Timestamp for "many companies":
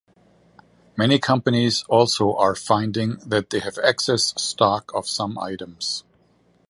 0.97-1.83